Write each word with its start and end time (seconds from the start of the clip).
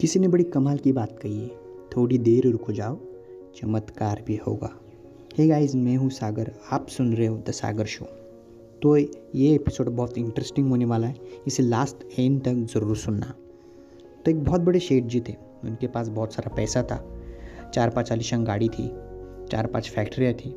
किसी 0.00 0.18
ने 0.18 0.28
बड़ी 0.28 0.44
कमाल 0.44 0.78
की 0.78 0.90
बात 0.92 1.18
कही 1.22 1.38
है। 1.38 1.48
थोड़ी 1.96 2.18
देर 2.18 2.46
रुको 2.46 2.72
जाओ, 2.72 2.98
चमत्कार 3.56 4.22
भी 4.26 4.36
होगा। 4.36 4.70
हे 5.38 5.46
गाइस 5.48 5.74
मैं 5.74 5.96
हूँ 5.96 6.10
सागर, 6.10 6.50
आप 6.72 6.88
सुन 6.88 7.12
रहे 7.14 7.26
हो 7.26 7.36
द 7.38 7.50
सागर 7.50 7.86
शो 7.86 8.04
तो 8.82 8.96
ये 8.96 9.54
एपिसोड 9.54 9.88
बहुत 9.88 10.18
इंटरेस्टिंग 10.18 10.68
होने 10.70 10.84
वाला 10.84 11.06
है, 11.06 11.16
इसे 11.46 11.62
लास्ट 11.62 12.04
एंड 12.18 12.40
तक 12.42 12.66
ज़रूर 12.74 12.96
सुनना। 12.96 13.34
तो 14.24 14.30
एक 14.30 14.44
बहुत 14.44 14.60
बड़े 14.60 14.80
शेठ 14.80 15.04
जी 15.04 15.20
थे, 15.20 15.34
उनके 15.64 15.86
पास 15.86 16.08
बहुत 16.08 16.34
सारा 16.34 16.54
पैसा 16.56 16.82
था। 16.82 17.02
चार 17.74 17.90
पाँच 17.90 18.12
आलिशान 18.12 18.44
गाड़ी 18.44 18.68
थी, 18.68 18.88
चार 19.50 19.66
पाँच 19.66 19.90
फैक्ट्रियाँ 19.90 20.32
थी 20.34 20.50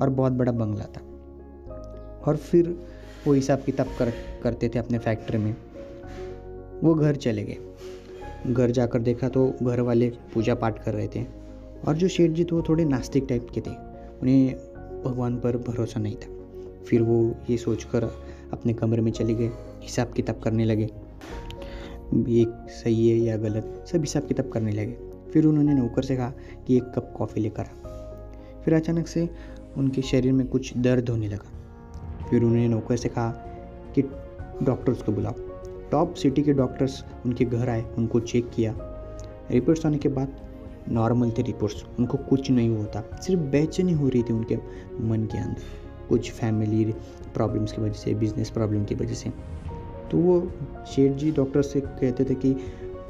और 0.00 0.10
बहुत 0.10 0.32
बड़ा 0.32 0.52
बंगला 0.52 0.84
था। 0.86 1.00
और 2.26 2.36
फिर 2.36 2.68
वो 3.26 3.32
हिसाब 3.32 3.62
किताब 3.62 3.86
कर, 3.98 4.12
करते 4.42 4.68
थे 4.68 4.78
अपने 4.78 4.98
फैक्ट्री 4.98 5.38
में। 5.38 5.54
वो 6.82 6.94
घर 6.94 7.16
चले 7.16 7.44
गए। 7.44 7.58
घर 8.46 8.70
जाकर 8.70 8.98
देखा 8.98 9.28
तो 9.28 9.54
घर 9.62 9.80
वाले 9.80 10.12
पूजा 10.34 10.54
पाठ 10.54 10.84
कर 10.84 10.94
रहे 10.94 11.08
थे। 11.08 11.24
और 11.88 11.96
जो 11.96 12.08
शेठ 12.08 12.30
जी 12.30 12.44
थे 12.44 12.56
वो 12.56 12.62
थोड़े 12.68 12.84
नास्तिक 12.84 13.26
टाइप 13.28 13.48
के 13.54 13.60
थे। 13.60 13.70
उन्हें 14.22 14.54
भगवान 15.04 15.36
पर 15.36 15.56
भरोसा 15.56 16.00
नहीं 16.00 16.16
था। 16.16 16.40
फिर 16.84 17.02
वो 17.02 17.34
ये 17.50 17.56
सोचकर 17.56 18.04
अपने 18.52 18.74
कमरे 18.74 19.02
में 19.02 19.12
चले 19.12 19.34
गए, 19.34 19.50
हिसाब 19.80 20.12
किताब 20.12 20.40
करने 20.40 20.64
लगे। 20.64 20.90
ये 22.14 22.46
सही 22.68 23.08
है 23.08 23.16
या 23.16 23.36
गलत, 23.36 23.84
सब 23.92 24.00
हिसाब 24.00 24.26
किताब 24.26 24.48
करने 24.48 24.72
लगे। 24.72 24.96
फिर 25.32 25.44
उन्होंने 25.44 25.74
नौकर 25.74 26.02
से 26.02 26.16
कहा 26.16 26.32
कि 26.66 26.76
एक 26.76 26.82
कप 26.82 27.14
कॉफ़ी 27.16 27.40
लेकर 27.40 27.62
आ। 27.62 27.66
फिर 28.64 28.74
अचानक 28.74 29.06
से 29.06 29.30
उनके 29.76 30.02
शरीर 30.02 30.32
में 30.32 30.46
कुछ 30.46 30.76
दर्द 30.76 31.08
होने 31.08 31.28
लगा। 31.28 31.48
फिर 32.30 32.42
उन्होंने 32.42 32.68
नौकर 32.68 32.96
से 32.96 33.08
कहा 33.08 33.30
कि, 33.94 34.02
डॉक्टर्स 34.62 35.02
को 35.02 35.12
बुलाओ। 35.12 35.34
टॉप 35.90 36.14
सिटी 36.14 36.42
के 36.42 36.52
डॉक्टर्स 36.52 37.04
उनके 37.26 37.44
घर 37.44 37.68
आए, 37.68 37.84
उनको 37.98 38.20
चेक 38.20 38.50
किया। 38.54 38.74
रिपोर्ट्स 39.50 39.86
आने 39.86 39.98
के 39.98 40.08
बाद 40.08 40.36
नॉर्मल 40.88 41.30
थे 41.30 41.42
रिपोर्ट्स 41.42 41.84
उनको 41.98 42.18
कुछ 42.18 42.50
नहीं 42.50 42.68
हुआ 42.68 42.84
था। 42.84 43.20
सिर्फ़ 43.22 43.42
बेचैनी 43.42 43.92
हो 43.92 44.08
रही 44.08 44.22
थी 44.22 44.32
उनके 44.32 44.56
मन 45.00 45.24
के 45.32 45.38
अंदर, 45.38 45.62
कुछ 46.08 46.30
फैमिली 46.32 46.84
प्रॉब्लम्स 47.34 47.72
की 47.72 47.82
वजह 47.82 47.92
से 47.92 48.14
बिज़नेस 48.14 48.50
प्रॉब्लम 48.50 48.84
की 48.84 48.94
वजह 48.94 49.14
से। 49.14 49.30
तो 50.10 50.18
वो 50.18 50.52
शेठ 50.90 51.12
जी 51.12 51.32
डॉक्टर 51.32 51.62
से 51.62 51.80
कहते 51.80 52.24
थे 52.24 52.34
कि 52.34 52.56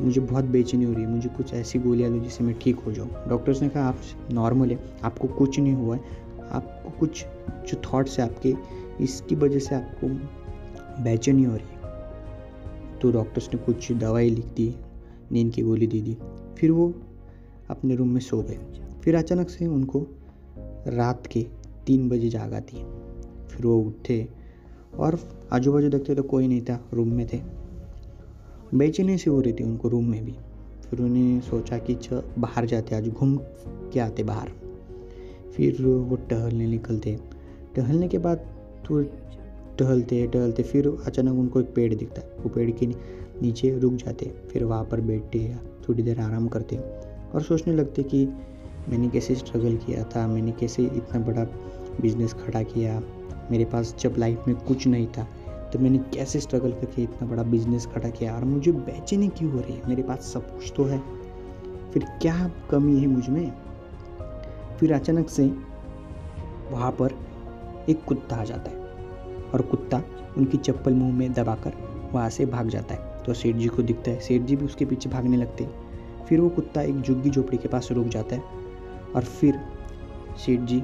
मुझे 0.00 0.20
बहुत 0.20 0.44
बेचैनी 0.44 0.84
हो 0.84 0.92
रही 0.92 1.02
है, 1.02 1.10
मुझे 1.10 1.28
कुछ 1.28 1.54
ऐसी 1.54 1.78
गोलियाँ 1.78 2.12
दो 2.12 2.18
जिससे 2.18 2.44
मैं 2.44 2.58
ठीक 2.58 2.76
हो 2.76 2.92
जाऊँ। 2.92 3.08
डॉक्टर्स 3.28 3.62
ने 3.62 3.68
कहा, 3.68 3.82
आप 3.82 3.96
नॉर्मल 4.32 4.70
है, 4.70 4.78
आपको 5.04 5.28
कुछ 5.28 5.60
नहीं 5.60 5.74
हुआ 5.74 5.96
है। 5.96 6.02
आपको 6.52 6.90
कुछ, 6.90 7.24
जो 7.68 7.76
थाट्स 7.76 8.20
है 8.20 8.24
आपके, 8.24 8.54
इसकी 9.00 9.34
वजह 9.34 9.58
से 9.58 9.74
आपको 9.74 10.08
बेचैनी 11.02 11.44
हो 11.44 11.56
रही 11.56 11.66
है। 11.72 11.79
तो 13.02 13.12
डॉक्टर्स 13.12 13.48
ने 13.54 13.58
कुछ 13.58 13.92
दवाई 13.92 14.30
लिख 14.30 14.44
दी, 14.44 14.74
नींद 15.32 15.52
की 15.52 15.62
गोली 15.62 15.86
दे 15.86 16.00
दी। 16.00 16.16
फिर 16.58 16.70
वो 16.70 16.94
अपने 17.70 17.94
रूम 17.94 18.08
में 18.08 18.20
सो 18.20 18.42
गए। 18.42 18.58
फिर 19.04 19.16
अचानक 19.16 19.50
से 19.50 19.66
उनको 19.66 20.06
रात 20.86 21.26
के 21.26 21.46
तीन 21.86 22.08
बजे 22.08 22.28
जाग 22.28 22.54
आती 22.54 22.76
फिर 23.48 23.66
वो 23.66 23.80
उठे 23.80 24.28
और 24.98 25.18
आजू 25.52 25.72
बाजू 25.72 25.88
देखते 25.88 26.14
तो 26.14 26.22
कोई 26.22 26.48
नहीं 26.48 26.62
था 26.62 26.84
रूम 26.94 27.08
में 27.08 27.28
थे। 27.32 27.40
बेचैनी 28.74 29.18
सी 29.18 29.30
हो 29.30 29.40
रही 29.40 29.52
थी 29.52 29.64
उनको 29.64 29.88
रूम 29.88 30.06
में 30.06 30.24
भी। 30.24 30.34
फिर 30.90 31.00
उन्हें 31.00 31.40
सोचा 31.40 31.78
कि 31.78 31.96
बाहर 32.38 32.66
जाते, 32.66 32.94
आज 32.94 33.08
घूम 33.08 33.36
के 33.66 34.00
आते 34.00 34.22
बाहर। 34.22 34.52
फिर 35.56 35.86
वो 35.86 36.16
टहलने 36.16 36.66
निकलते। 36.66 37.18
टहलने 37.76 38.08
के 38.08 38.18
बाद 38.18 38.38
तो 38.86 39.02
टहलते 39.80 40.26
टहलते 40.26 40.62
फिर 40.62 40.88
अचानक 41.06 41.38
उनको 41.38 41.60
एक 41.60 41.74
पेड़ 41.74 41.94
दिखता 41.94 42.20
है। 42.20 42.36
वो 42.40 42.48
पेड़ 42.48 42.70
के 42.72 42.86
नीचे 43.42 43.78
रुक 43.78 43.92
जाते 43.94 44.30
फिर 44.50 44.64
वहाँ 44.64 44.84
पर 44.84 45.00
बैठते 45.00 45.38
थोड़ी 45.88 46.02
देर 46.02 46.20
आराम 46.20 46.48
करते 46.48 46.76
और 46.76 47.42
सोचने 47.42 47.74
लगते 47.74 48.02
कि 48.02 48.26
मैंने 48.88 49.08
कैसे 49.08 49.34
स्ट्रगल 49.34 49.76
किया 49.76 50.04
था, 50.06 50.26
मैंने 50.26 50.52
कैसे 50.52 50.82
इतना 50.84 51.20
बड़ा 51.20 51.44
बिज़नेस 52.00 52.32
खड़ा 52.34 52.62
किया, 52.62 53.02
मेरे 53.50 53.64
पास 53.64 53.94
जब 54.00 54.14
लाइफ 54.18 54.48
में 54.48 54.56
कुछ 54.58 54.86
नहीं 54.86 55.06
था 55.08 55.26
तो 55.72 55.78
मैंने 55.78 55.98
कैसे 56.14 56.40
स्ट्रगल 56.40 56.72
करके 56.72 57.02
इतना 57.02 57.28
बड़ा 57.28 57.42
बिज़नेस 57.42 57.86
खड़ा 57.86 58.08
किया 58.08 58.34
और 58.36 58.44
मुझे 58.44 58.72
बेचैनी 58.72 59.28
क्यों 59.28 59.50
हो 59.52 59.60
रही 59.60 59.74
है? 59.74 59.88
मेरे 59.88 60.02
पास 60.02 60.32
सब 60.34 60.50
कुछ 60.50 60.72
तो 60.76 60.84
है। 60.84 60.98
फिर 61.92 62.04
क्या 62.22 62.50
कमी 62.70 62.98
है 63.00 63.06
मुझमें? 63.06 63.52
फिर 64.78 64.92
अचानक 64.92 65.28
से 65.28 65.46
वहाँ 66.70 66.90
पर 66.92 67.14
एक 67.88 68.04
कुत्ता 68.04 68.36
आ 68.36 68.44
जाता 68.44 68.70
है। 68.70 68.79
और 69.54 69.62
कुत्ता 69.62 70.02
उनकी 70.36 70.58
चप्पल 70.58 70.92
मुँह 70.92 71.12
में 71.14 71.32
दबाकर 71.32 71.72
वहाँ 72.12 72.28
से 72.30 72.46
भाग 72.46 72.68
जाता 72.68 72.94
है। 72.94 73.22
तो 73.26 73.34
सेठ 73.34 73.56
जी 73.56 73.66
को 73.68 73.82
दिखता 73.82 74.10
है। 74.10 74.20
सेठ 74.20 74.42
जी 74.42 74.56
भी 74.56 74.64
उसके 74.64 74.84
पीछे 74.84 75.10
भागने 75.10 75.36
लगते 75.36 75.64
हैं। 75.64 76.24
फिर 76.26 76.40
वो 76.40 76.48
कुत्ता 76.48 76.82
एक 76.82 77.00
झुग्गी 77.00 77.30
झोपड़ी 77.30 77.58
के 77.58 77.68
पास 77.68 77.88
रुक 77.92 78.06
जाता 78.06 78.36
है 78.36 78.42
और 79.14 79.24
फिर 79.24 79.60
सेठ 80.38 80.60
जी 80.60 80.82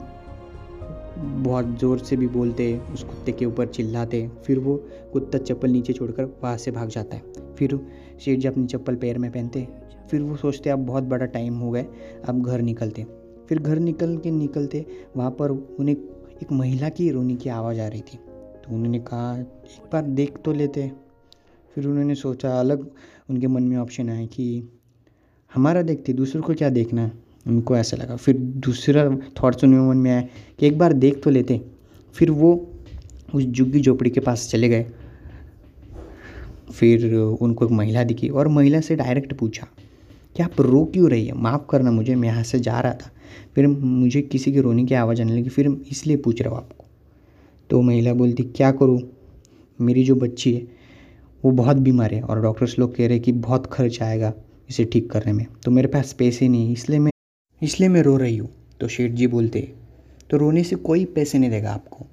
बहुत 1.19 1.66
ज़ोर 1.81 1.99
से 1.99 2.16
भी 2.16 2.27
बोलते 2.28 2.77
उस 2.94 3.03
कुत्ते 3.04 3.32
के 3.32 3.47
ऊपर 3.47 3.66
चिल्लाते 3.66 4.27
फिर 4.47 4.59
वो 4.59 4.77
कुत्ता 5.12 5.38
चप्पल 5.38 5.71
नीचे 5.71 5.93
छोड़कर 5.93 6.25
वहाँ 6.43 6.56
से 6.56 6.71
भाग 6.71 6.88
जाता 6.88 7.16
है। 7.16 7.54
फिर 7.54 7.78
सेठ 8.25 8.38
जी 8.38 8.48
अपनी 8.48 8.66
चप्पल 8.66 8.97
पैर 8.97 9.19
में 9.19 9.31
पहनते 9.33 9.66
फिर 10.10 10.22
वो 10.22 10.37
सोचते 10.37 10.71
अब 10.71 10.87
बहुत 10.87 11.04
बड़ा 11.04 11.27
टाइम 11.27 11.54
हो 11.54 11.71
गए 11.71 11.87
अब 12.28 12.43
घर 12.43 12.60
निकलते 12.62 13.06
फिर 13.48 13.59
घर 13.59 13.78
निकल 13.78 14.16
के 14.19 14.31
निकलते 14.31 14.84
वहाँ 15.16 15.31
पर 15.31 15.50
उन्हें 15.50 15.94
एक 15.94 16.53
महिला 16.53 16.88
की 16.88 17.10
रोने 17.10 17.34
की 17.34 17.48
आवाज़ 17.50 17.81
आ 17.81 17.87
रही 17.88 18.00
थी। 18.03 18.19
तो 18.66 18.75
उन्होंने 18.75 18.99
कहा, 18.99 19.38
एक 19.38 19.91
बार 19.93 20.03
देख 20.03 20.38
तो 20.44 20.53
लेते। 20.53 20.93
फिर 21.75 21.87
उन्होंने 21.87 22.15
सोचा, 22.15 22.60
अलग 22.60 22.91
उनके 23.31 23.47
मन 23.47 23.62
में 23.62 23.77
ऑप्शन 23.77 24.10
आया 24.10 24.27
कि 24.27 24.69
हमारा 25.54 25.82
देखते 25.82 26.12
दूसरों 26.12 26.43
को 26.43 26.54
क्या 26.54 26.69
देखना 26.69 27.03
है? 27.03 27.12
उनको 27.47 27.77
ऐसा 27.77 27.97
लगा। 27.97 28.16
फिर 28.16 28.37
दूसरा 28.38 29.09
थॉट्स 29.43 29.65
उनके 29.65 29.78
मन 29.78 29.97
में 29.97 30.10
आया 30.10 30.28
कि 30.59 30.66
एक 30.66 30.78
बार 30.78 30.93
देख 30.93 31.22
तो 31.22 31.31
लेते। 31.31 31.60
फिर 32.15 32.31
वो 32.31 32.71
उस 33.34 33.44
झुग्गी 33.44 33.81
झोपड़ी 33.81 34.10
के 34.10 34.21
पास 34.21 34.49
चले 34.50 34.69
गए। 34.69 34.87
फिर 36.75 37.15
उनको 37.15 37.65
एक 37.65 37.71
महिला 37.71 38.04
दिखी 38.04 38.28
और 38.28 38.48
महिला 38.48 38.81
से 38.81 38.97
डायरेक्ट 38.97 39.33
पूछा 39.33 39.66
कि 40.37 40.43
आप 40.43 40.60
रो 40.60 40.84
क्यों 40.84 41.10
रही 41.10 41.27
है? 41.27 41.33
माफ़ 41.33 41.62
करना, 41.71 41.91
मुझे 41.91 42.15
मैं 42.15 42.28
यहाँ 42.28 42.43
से 42.43 42.60
जा 42.60 42.81
रहा 42.81 42.93
था। 42.93 43.10
फिर 43.54 43.66
मुझे 43.66 44.22
किसी 44.22 44.53
की 44.53 44.60
रोने 44.60 44.84
की 44.84 44.94
आवाज़ 44.94 45.22
आने 45.22 45.37
लगी। 45.37 45.48
फिर 45.48 45.69
इसलिए 45.91 46.16
पूछ 46.16 46.43
रहा 46.43 46.50
हूँ 46.50 46.59
आपको। 46.59 46.84
तो 47.71 47.81
महिला 47.82 48.15
बोलती, 48.15 48.43
क्या 48.43 48.71
करूँ? 48.72 49.00
मेरी 49.78 50.04
जो 50.04 50.15
बच्ची 50.15 50.53
है, 50.54 50.66
वो 51.44 51.50
बहुत 51.53 51.77
बीमार 51.77 52.15
है 52.15 52.21
और 52.22 52.41
डॉक्टर्स 52.43 52.78
लोग 52.78 52.94
कह 52.97 53.06
रहे 53.06 53.16
हैं 53.16 53.22
कि 53.22 53.32
बहुत 53.32 53.66
खर्च 53.66 54.03
आएगा 54.03 54.32
इसे 54.71 54.84
ठीक 54.84 55.10
करने 55.10 55.32
में। 55.32 55.47
तो 55.65 55.71
मेरे 55.71 55.88
पास 55.88 56.12
पैसे 56.12 56.49
नहीं 56.49 56.66
है, 56.66 56.72
इसलिए 56.72 56.99
मैं 56.99 57.10
इसलिए 57.62 57.88
मैं 57.88 58.03
रो 58.03 58.16
रही 58.16 58.37
हूँ। 58.37 58.49
तो 58.81 58.88
शेठ 58.88 59.10
जी 59.10 59.27
बोलते 59.27 59.72
तो 60.31 60.37
रोने 60.37 60.62
से 60.65 60.77
कोई 60.77 61.04
पैसे 61.04 61.38
नहीं 61.38 61.50
देगा 61.50 61.72
आपको। 61.72 62.06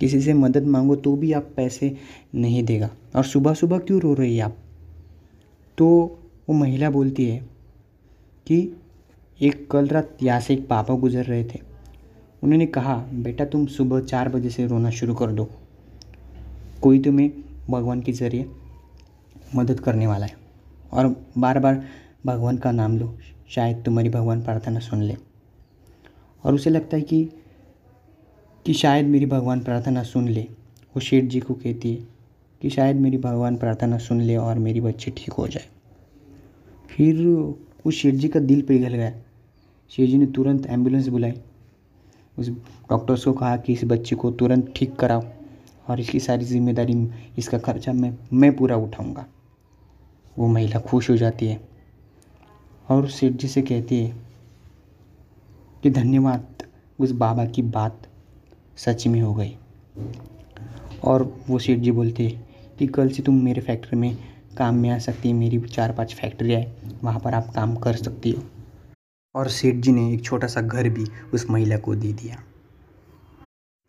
किसी 0.00 0.20
से 0.20 0.34
मदद 0.34 0.66
मांगो 0.66 0.96
तो 0.96 1.14
भी 1.16 1.32
आप 1.32 1.50
पैसे 1.56 1.96
नहीं 2.34 2.62
देगा। 2.64 2.90
और 3.16 3.24
सुबह 3.24 3.54
सुबह 3.54 3.78
क्यों 3.78 4.00
रो 4.00 4.14
रही 4.14 4.36
है 4.36 4.42
आप? 4.42 4.56
तो 5.78 5.86
वो 6.48 6.54
महिला 6.54 6.90
बोलती 6.90 7.24
है 7.24 7.38
कि, 8.46 8.76
एक 9.42 9.70
कल 9.70 9.86
रात 9.86 10.16
यहाँ 10.22 10.40
से 10.40 10.54
एक 10.54 10.66
पापा 10.68 10.94
गुजर 10.94 11.24
रहे 11.24 11.44
थे। 11.44 11.60
उन्होंने 12.42 12.66
कहा, 12.66 12.96
बेटा, 12.96 13.44
तुम 13.44 13.66
सुबह 13.66 14.00
चार 14.00 14.28
बजे 14.28 14.50
से 14.50 14.66
रोना 14.66 14.90
शुरू 14.90 15.14
कर 15.14 15.30
दो। 15.30 15.50
कोई 16.82 17.02
तुम्हें 17.02 17.30
भगवान 17.70 18.00
के 18.00 18.12
ज़रिए 18.12 18.50
मदद 19.54 19.80
करने 19.80 20.06
वाला 20.06 20.26
है। 20.26 20.36
और 20.92 21.26
बार 21.38 21.58
बार 21.58 21.84
भगवान 22.26 22.56
का 22.58 22.72
नाम 22.72 22.98
लो। 22.98 23.18
शायद 23.48 23.82
तुम्हारी 23.84 24.08
भगवान 24.08 24.42
प्रार्थना 24.42 24.80
सुन 24.80 25.02
ले। 25.02 25.16
और 26.44 26.54
उसे 26.54 26.70
लगता 26.70 26.96
है 26.96 27.02
कि 27.02 27.28
कि 28.66 28.74
शायद 28.74 29.06
मेरी 29.06 29.26
भगवान 29.26 29.60
प्रार्थना 29.60 30.02
सुन 30.02 30.28
ले। 30.28 30.42
वो 30.96 31.00
शेठ 31.00 31.24
जी 31.24 31.40
को 31.40 31.54
कहती 31.54 31.90
है 31.90 32.08
कि 32.62 32.70
शायद 32.70 32.96
मेरी 32.96 33.18
भगवान 33.18 33.56
प्रार्थना 33.56 33.98
सुन 33.98 34.20
ले 34.20 34.36
और 34.36 34.58
मेरी 34.58 34.80
बच्ची 34.80 35.10
ठीक 35.10 35.32
हो 35.32 35.48
जाए। 35.48 35.66
फिर 36.88 37.26
उस 37.84 37.94
शेठ 37.94 38.14
जी 38.14 38.28
का 38.28 38.40
दिल 38.40 38.62
पिघल 38.62 38.94
गया। 38.94 39.10
शेठ 39.90 40.10
जी 40.10 40.18
ने 40.18 40.26
तुरंत 40.26 40.66
एंबुलेंस 40.66 41.08
बुलाई। 41.08 41.32
उस 42.38 42.48
डॉक्टर्स 42.90 43.24
को 43.24 43.32
कहा 43.32 43.56
कि 43.56 43.72
इस 43.72 43.84
बच्चे 43.84 44.16
को 44.16 44.30
तुरंत 44.30 44.72
ठीक 44.76 44.96
कराओ 44.96 45.22
और 45.88 46.00
इसकी 46.00 46.20
सारी 46.20 46.44
ज़िम्मेदारी 46.44 46.94
इसका 47.38 47.58
खर्चा 47.58 47.92
मैं 47.92 48.12
मैं 48.32 48.54
पूरा 48.56 48.76
उठाऊँगा। 48.76 49.26
वो 50.36 50.48
महिला 50.48 50.80
खुश 50.80 51.10
हो 51.10 51.16
जाती 51.16 51.46
है 51.46 51.60
और 52.88 53.08
सेठ 53.08 53.32
जी 53.32 53.48
से 53.48 53.62
कहती 53.62 54.00
है 54.00 54.14
कि 55.82 55.90
धन्यवाद, 55.90 56.62
उस 56.98 57.10
बाबा 57.12 57.44
की 57.46 57.62
बात 57.62 58.08
सच 58.76 59.06
में 59.06 59.20
हो 59.20 59.34
गई। 59.34 59.56
और 61.04 61.22
वो 61.48 61.58
सेठ 61.58 61.78
जी 61.78 61.90
बोलते 61.90 62.28
कि 62.78 62.86
कल 62.86 63.08
से 63.08 63.22
तुम 63.22 63.42
मेरे 63.44 63.60
फैक्ट्री 63.60 63.98
में 63.98 64.16
काम 64.58 64.74
में 64.74 64.90
आ 64.90 64.98
सकती 64.98 65.28
है, 65.28 65.34
मेरी 65.34 65.58
चार 65.60 65.92
पाँच 65.92 66.14
फैक्ट्री 66.14 66.52
है, 66.52 66.76
वहाँ 67.02 67.20
पर 67.20 67.34
आप 67.34 67.52
काम 67.54 67.74
कर 67.76 67.96
सकती 67.96 68.30
हो। 68.30 68.42
और 69.36 69.48
सेठ 69.48 69.74
जी 69.74 69.92
ने 69.92 70.12
एक 70.14 70.22
छोटा 70.24 70.46
सा 70.46 70.60
घर 70.60 70.88
भी 70.88 71.04
उस 71.34 71.46
महिला 71.50 71.76
को 71.76 71.94
दे 71.94 72.12
दिया। 72.12 72.42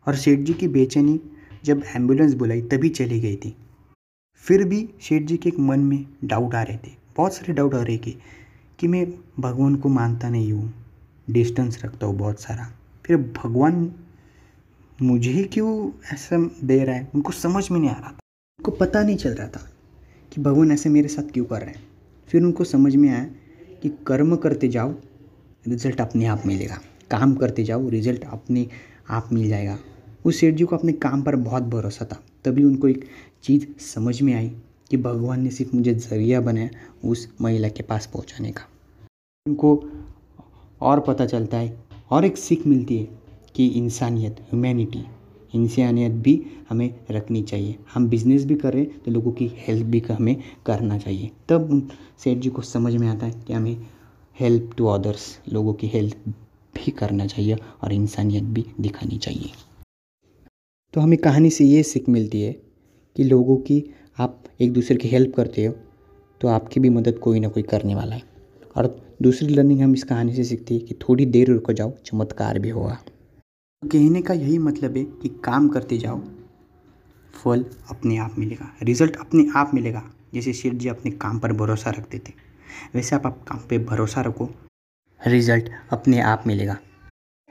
और 0.07 0.15
सेठ 0.15 0.39
जी 0.39 0.53
की 0.53 0.67
बेचैनी 0.67 1.19
जब 1.65 1.83
एंबुलेंस 1.85 2.33
बुलाई 2.33 2.61
तभी 2.61 2.89
चली 2.89 3.19
गई 3.19 3.35
थी। 3.35 3.55
फिर 4.43 4.63
भी 4.63 4.89
सेठ 5.01 5.23
जी 5.23 5.37
के 5.37 5.49
एक 5.49 5.59
मन 5.59 5.79
में 5.79 6.05
डाउट 6.23 6.55
आ 6.55 6.61
रहे 6.61 6.77
थे। 6.77 6.91
बहुत 7.17 7.33
सारे 7.33 7.53
डाउट 7.53 7.75
आ 7.75 7.81
रहे 7.81 7.97
थे 7.97 8.11
कि 8.79 8.87
मैं 8.87 9.05
भगवान 9.39 9.75
को 9.75 9.89
मानता 9.89 10.29
नहीं 10.29 10.51
हूँ, 10.51 10.73
डिस्टेंस 11.29 11.83
रखता 11.85 12.07
हूँ 12.07 12.17
बहुत 12.17 12.41
सारा। 12.41 12.71
फिर 13.05 13.17
भगवान 13.17 13.91
मुझे 15.01 15.31
ही 15.31 15.43
क्यों 15.43 15.91
ऐसा 16.13 16.37
दे 16.63 16.83
रहा 16.83 16.95
है? 16.95 17.09
उनको 17.15 17.31
समझ 17.31 17.69
में 17.71 17.79
नहीं 17.79 17.89
आ 17.89 17.93
रहा 17.93 18.09
था। 18.09 18.19
उनको 18.59 18.71
पता 18.71 19.03
नहीं 19.03 19.17
चल 19.17 19.33
रहा 19.33 19.47
था 19.47 19.69
कि 20.31 20.41
भगवान 20.41 20.71
ऐसे 20.71 20.89
मेरे 20.89 21.07
साथ 21.07 21.31
क्यों 21.31 21.45
कर 21.45 21.61
रहे 21.61 21.69
हैं। 21.69 21.83
फिर 22.27 22.43
उनको 22.43 22.63
समझ 22.63 22.95
में 22.95 23.09
आया 23.09 23.25
कि 23.81 23.89
कर्म 24.07 24.35
करते 24.35 24.67
जाओ 24.67 24.93
रिज़ल्ट 25.67 26.01
अपने 26.01 26.25
आप 26.25 26.43
मिलेगा। 26.45 26.79
काम 27.11 27.33
करते 27.35 27.63
जाओ, 27.63 27.89
रिज़ल्ट 27.89 28.23
अपने 28.23 28.67
आप 29.09 29.29
मिल 29.33 29.47
जाएगा। 29.49 29.77
उस 30.25 30.39
सेठ 30.39 30.55
जी 30.55 30.63
को 30.63 30.75
अपने 30.75 30.91
काम 30.93 31.21
पर 31.21 31.35
बहुत 31.35 31.63
भरोसा 31.63 32.05
था। 32.05 32.21
तभी 32.45 32.63
उनको 32.63 32.87
एक 32.87 33.05
चीज़ 33.43 33.65
समझ 33.83 34.21
में 34.21 34.33
आई 34.33 34.51
कि 34.91 34.97
भगवान 34.97 35.41
ने 35.41 35.49
सिर्फ़ 35.49 35.75
मुझे 35.75 35.93
ज़रिया 35.93 36.41
बनाया 36.41 36.69
उस 37.05 37.27
महिला 37.41 37.69
के 37.69 37.83
पास 37.83 38.05
पहुँचाने 38.05 38.51
का। 38.51 38.67
उनको 39.45 39.83
और 40.81 40.99
पता 40.99 41.25
चलता 41.25 41.57
है, 41.57 41.77
और 42.11 42.25
एक 42.25 42.37
सीख 42.37 42.65
मिलती 42.67 42.97
है 42.97 43.07
कि 43.55 43.67
इंसानियत 43.67 44.39
ह्यूमैनिटी 44.41 45.03
इंसानियत 45.53 46.11
भी 46.13 46.41
हमें 46.69 46.93
रखनी 47.11 47.41
चाहिए। 47.41 47.75
हम 47.93 48.07
बिज़नेस 48.09 48.45
भी 48.45 48.55
कर 48.55 48.73
रहे 48.73 48.81
हैं 48.81 48.99
तो 49.03 49.11
लोगों 49.11 49.31
की 49.31 49.51
हेल्प 49.57 49.85
भी 49.85 49.99
हमें 50.09 50.35
करना 50.65 50.97
चाहिए। 50.97 51.31
तब 51.49 51.89
सेठ 52.23 52.37
जी 52.37 52.49
को 52.49 52.61
समझ 52.61 52.93
में 52.95 53.07
आता 53.07 53.25
है 53.25 53.31
कि 53.47 53.53
हमें 53.53 53.77
हेल्प 54.39 54.73
टू 54.77 54.85
अदर्स 54.85 55.23
लोगों 55.49 55.73
की 55.73 55.87
हेल्प 55.87 56.27
भी 56.75 56.91
करना 56.91 57.25
चाहिए 57.25 57.55
और 57.83 57.93
इंसानियत 57.93 58.43
भी 58.43 58.65
दिखानी 58.81 59.17
चाहिए। 59.17 59.51
तो 60.93 61.01
हमें 61.01 61.17
कहानी 61.19 61.49
से 61.49 61.65
ये 61.65 61.81
सीख 61.83 62.09
मिलती 62.09 62.41
है 62.41 62.51
कि 63.15 63.23
लोगों 63.23 63.57
की 63.57 63.83
आप 64.19 64.43
एक 64.61 64.73
दूसरे 64.73 64.97
की 64.97 65.07
हेल्प 65.07 65.33
करते 65.35 65.65
हो 65.65 65.73
तो 66.41 66.47
आपकी 66.47 66.79
भी 66.79 66.89
मदद 66.89 67.19
कोई 67.19 67.39
ना 67.39 67.47
कोई 67.47 67.63
करने 67.63 67.95
वाला 67.95 68.15
है। 68.15 68.21
और 68.75 68.95
दूसरी 69.21 69.47
लर्निंग 69.47 69.81
हम 69.81 69.93
इस 69.93 70.03
कहानी 70.03 70.33
से 70.33 70.43
सीखते 70.43 70.73
हैं 70.73 70.85
कि 70.85 70.93
थोड़ी 71.01 71.25
देर 71.27 71.47
रुको 71.47 71.73
जाओ, 71.73 71.91
चमत्कार 72.05 72.59
भी 72.59 72.69
होगा। 72.69 72.97
कहने 73.83 74.21
का 74.21 74.33
यही 74.33 74.57
मतलब 74.59 74.97
है 74.97 75.03
कि 75.03 75.29
काम 75.43 75.67
करते 75.69 75.97
जाओ, 75.97 76.21
फल 77.33 77.65
अपने 77.89 78.17
आप 78.17 78.35
मिलेगा 78.39 78.73
रिज़ल्ट 78.83 79.15
अपने 79.15 79.47
आप 79.55 79.71
मिलेगा, 79.73 80.03
जैसे 80.33 80.53
शेर 80.53 80.73
जी 80.73 80.89
अपने 80.89 81.11
काम 81.13 81.39
पर 81.39 81.53
भरोसा 81.53 81.89
रखते 81.89 82.19
थे। 82.19 82.33
वैसे 82.95 83.15
आप, 83.15 83.25
आप 83.25 83.43
काम 83.47 83.59
पे 83.69 83.77
भरोसा 83.79 84.21
रखो। 84.21 84.49
रिज़ल्ट 85.21 85.69
अपने 85.91 86.19
आप 86.21 86.43
मिलेगा। 86.47 86.77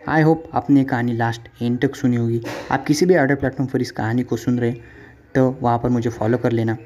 आई 0.00 0.22
होप 0.22 0.44
आपने 0.54 0.84
कहानी 0.84 1.12
लास्ट 1.12 1.48
एंड 1.62 1.80
तक 1.80 1.94
सुनी 1.96 2.16
होगी। 2.16 2.40
आप 2.70 2.84
किसी 2.86 3.06
भी 3.06 3.16
ऑर्डर 3.16 3.34
प्लेटफॉर्म 3.34 3.70
पर 3.72 3.82
इस 3.82 3.90
कहानी 3.90 4.22
को 4.22 4.36
सुन 4.36 4.58
रहे 4.58 4.72
तो 5.34 5.50
वहाँ 5.62 5.78
पर 5.78 5.88
मुझे 5.88 6.10
फॉलो 6.10 6.38
कर 6.38 6.52
लेना। 6.52 6.76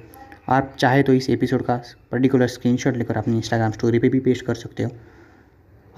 आप 0.48 0.74
चाहे 0.78 1.02
तो 1.02 1.12
इस 1.12 1.28
एपिसोड 1.30 1.64
का 1.64 1.76
पर्टिकुलर 2.12 2.46
स्क्रीनशॉट 2.46 2.96
लेकर 2.96 3.16
अपनी 3.16 3.36
इंस्टाग्राम 3.36 3.72
स्टोरी 3.72 3.98
पे 3.98 4.08
भी 4.08 4.20
पेश 4.20 4.40
कर 4.40 4.54
सकते 4.54 4.82
हो 4.82 4.90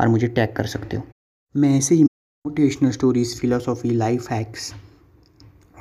और 0.00 0.08
मुझे 0.08 0.28
टैग 0.28 0.52
कर 0.52 0.66
सकते 0.66 0.96
हो। 0.96 1.02
मैं 1.54 1.76
ऐसे 1.78 1.94
ही 1.94 2.04
motivational 2.04 2.90
stories 2.90 3.36
philosophy 3.40 3.90
life 3.90 4.30
hacks 4.30 4.72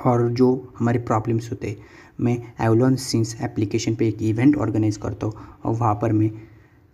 और 0.05 0.27
जो 0.29 0.73
हमारे 0.79 0.99
प्रॉब्लम्स 0.99 1.49
होते 1.51 1.69
हैं 1.69 1.89
मैं 2.19 2.37
एवलॉन 2.61 2.95
सिंस 2.95 3.35
एप्लीकेशन 3.41 3.95
पे 3.95 4.07
एक 4.07 4.21
इवेंट 4.21 4.57
ऑर्गेनाइज 4.57 4.97
करता 4.97 5.27
हूँ 5.27 5.33
और 5.65 5.75
वहाँ 5.75 5.93
पर 5.95 6.11
मैं 6.11 6.31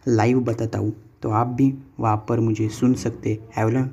लाइव 0.07 0.39
बताता 0.39 0.79
हूँ। 0.79 0.93
तो 1.21 1.29
आप 1.29 1.47
भी 1.47 1.73
वहाँ 1.99 2.25
पर 2.29 2.39
मुझे 2.39 2.67
सुन 2.69 2.93
सकते 2.93 3.39
एवलॉन 3.57 3.89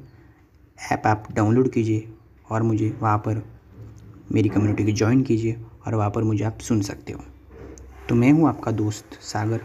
ऐप 0.92 1.06
आप 1.06 1.28
डाउनलोड 1.32 1.70
कीजिए 1.72 2.08
और 2.50 2.62
मुझे 2.62 2.90
वहाँ 3.02 3.18
पर 3.18 3.42
मेरी 4.32 4.48
कम्युनिटी 4.48 4.84
को 4.84 4.92
ज्वाइन 4.92 5.22
कीजिए 5.22 5.56
और 5.86 5.94
वहाँ 5.94 6.10
पर 6.10 6.22
मुझे 6.22 6.44
आप 6.44 6.58
सुन 6.58 6.80
सकते 6.82 7.12
हो। 7.12 7.24
तो 8.08 8.14
मैं 8.14 8.32
हूँ 8.32 8.48
आपका 8.48 8.72
दोस्त 8.72 9.18
Sagar. 9.22 9.60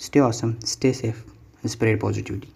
Stay 0.00 0.20
awesome 0.20 0.54
stay 0.64 0.92
safe 0.92 1.68
spread 1.68 2.00
positivity 2.00 2.48